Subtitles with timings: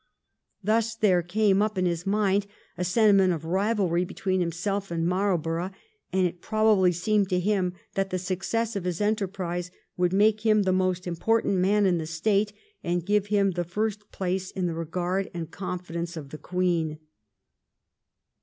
[0.63, 5.69] Thus there came up in his mind a sentiment of rivalry between himself and Marlborough,
[6.11, 10.63] and it probably seemed to him that the success of his enterprise would make him
[10.63, 12.51] the most important man in the State,
[12.83, 16.97] and give him the first place in the regard and confidence of the Queen.